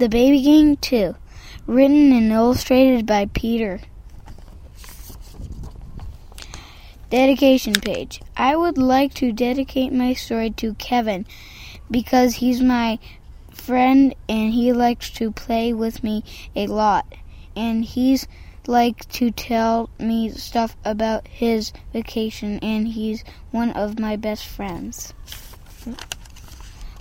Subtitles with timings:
[0.00, 1.14] The Baby Game 2.
[1.66, 3.82] Written and illustrated by Peter.
[7.10, 8.22] Dedication page.
[8.34, 11.26] I would like to dedicate my story to Kevin
[11.90, 12.98] because he's my
[13.50, 16.24] friend and he likes to play with me
[16.56, 17.04] a lot.
[17.54, 18.26] And he's
[18.66, 25.12] like to tell me stuff about his vacation and he's one of my best friends.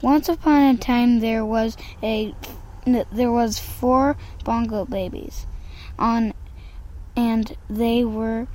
[0.00, 2.32] Once upon a time there was a
[2.86, 5.46] there was four bongo babies
[5.98, 6.34] on
[7.16, 8.46] and they were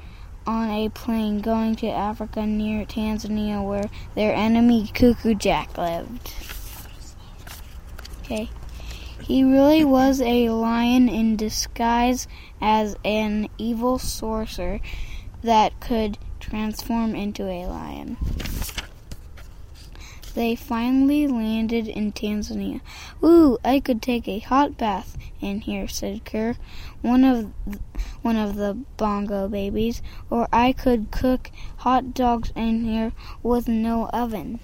[0.45, 6.33] on a plane going to Africa near Tanzania where their enemy Cuckoo Jack lived.
[8.23, 8.49] Okay.
[9.23, 12.27] He really was a lion in disguise
[12.59, 14.79] as an evil sorcerer
[15.43, 18.17] that could transform into a lion.
[20.33, 22.81] They finally landed in Tanzania.
[23.21, 26.55] Ooh, I could take a hot bath in here, said Kerr,
[27.01, 27.51] one of
[28.21, 33.11] one of the bongo babies, or I could cook hot dogs in here
[33.43, 34.61] with no oven.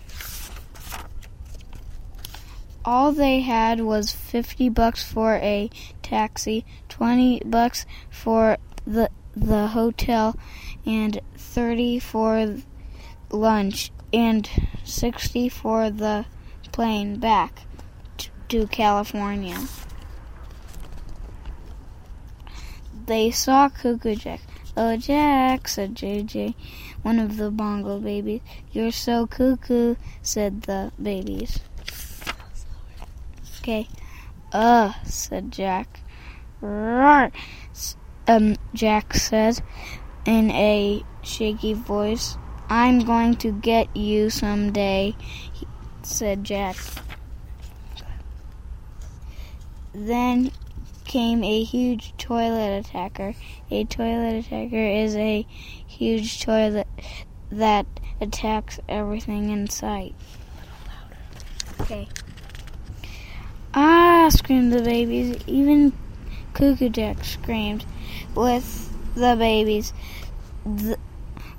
[2.85, 5.69] All they had was 50 bucks for a
[6.01, 10.37] taxi, 20 bucks for the the hotel
[10.85, 12.57] and 30 for
[13.31, 14.49] lunch and
[14.85, 16.25] 60 for the
[16.71, 17.64] plane back
[18.49, 19.57] to California.
[23.05, 24.41] They saw Cuckoo Jack.
[24.77, 26.53] Oh, Jack, said JJ,
[27.01, 28.41] one of the bongo babies.
[28.73, 31.61] You're so cuckoo, said the babies.
[33.59, 33.87] Okay.
[34.51, 36.01] Uh, said Jack.
[36.59, 37.31] Roar,
[38.27, 39.61] um, Jack said
[40.25, 42.37] in a shaky voice.
[42.69, 45.15] I'm going to get you someday,
[46.03, 46.75] said Jack.
[49.97, 50.51] Then
[51.05, 53.33] came a huge toilet attacker.
[53.71, 55.47] A toilet attacker is a
[55.87, 56.87] huge toilet
[57.49, 57.85] that
[58.19, 60.13] attacks everything in sight.
[61.79, 62.09] Okay.
[63.73, 65.37] Ah, screamed the babies.
[65.47, 65.93] Even
[66.53, 67.85] Cuckoo Jack screamed
[68.35, 69.93] with the babies.
[70.77, 70.97] Th-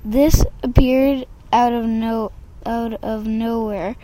[0.05, 2.31] this appeared out of no
[2.67, 3.95] out of nowhere.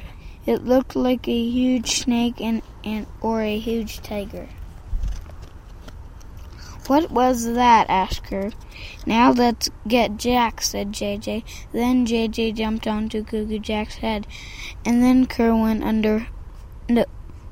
[0.46, 4.50] It looked like a huge snake and, and or a huge tiger.
[6.88, 7.90] What was that?
[7.90, 8.52] asked Kerr.
[9.06, 11.44] Now let's get Jack, said JJ.
[11.72, 14.28] Then JJ jumped onto Cuckoo Jack's head,
[14.86, 16.28] and then Kerr went under,
[16.90, 17.06] no,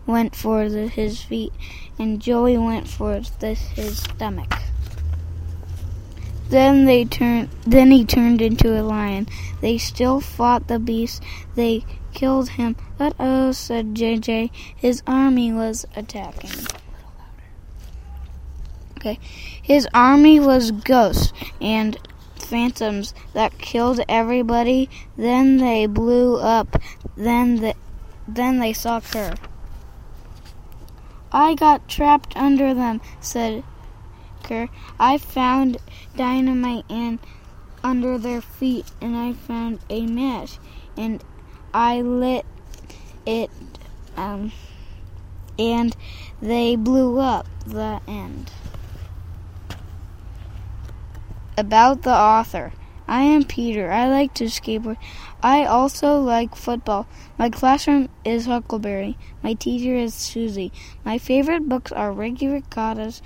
[0.05, 1.53] went for the, his feet,
[1.97, 4.53] and Joey went for the, his stomach.
[6.49, 7.47] Then they turned.
[7.65, 9.29] Then he turned into a lion.
[9.61, 11.23] They still fought the beast.
[11.55, 12.75] They killed him.
[12.99, 14.51] Uh oh, said JJ.
[14.75, 16.67] His army was attacking.
[18.97, 19.17] Okay.
[19.61, 21.97] His army was ghosts and
[22.35, 24.89] phantoms that killed everybody.
[25.17, 26.77] Then they blew up.
[27.15, 27.75] Then the,
[28.27, 29.33] then they saw Kerr.
[31.31, 33.63] I got trapped under them, said
[34.43, 34.67] Kerr.
[34.99, 35.77] I found
[36.15, 37.19] dynamite and
[37.83, 40.59] under their feet and I found a match
[40.97, 41.23] and
[41.73, 42.45] I lit
[43.25, 43.49] it
[44.17, 44.51] um,
[45.57, 45.95] and
[46.41, 48.51] they blew up the end.
[51.57, 52.73] About the author.
[53.07, 53.91] I am Peter.
[53.91, 54.97] I like to skateboard.
[55.43, 57.07] I also like football.
[57.37, 59.17] My classroom is Huckleberry.
[59.43, 60.71] My teacher is Susie.
[61.03, 63.21] My favorite books are Ricky Ricotta's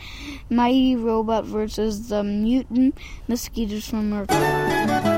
[0.50, 5.15] Mighty Robot versus the Mutant Mosquitoes from Earth.